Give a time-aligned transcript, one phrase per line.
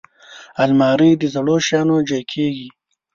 [0.63, 2.67] الماري د زړو شیانو ځای کېږي